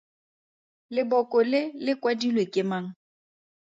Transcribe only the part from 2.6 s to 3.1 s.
mang?